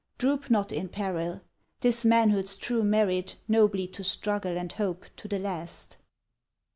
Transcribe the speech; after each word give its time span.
Droop 0.17 0.49
not 0.49 0.71
in 0.71 0.89
peril! 0.89 1.41
'T 1.81 1.89
is 1.89 2.05
manhood's 2.05 2.57
true 2.57 2.81
merit 2.81 3.35
Nobly 3.47 3.87
to 3.89 4.03
struggle 4.03 4.57
and 4.57 4.73
hope 4.73 5.05
to 5.17 5.27
the 5.27 5.37
last. 5.37 5.97